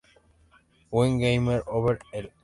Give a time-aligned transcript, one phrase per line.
[0.89, 2.31] Win: Game Over, el.